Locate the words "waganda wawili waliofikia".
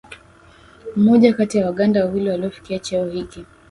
1.65-2.79